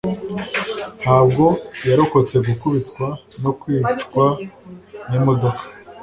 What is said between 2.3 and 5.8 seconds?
gukubitwa no kwicwa n'imodoka.